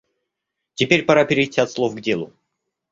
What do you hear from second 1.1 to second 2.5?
перейти от слов к делу.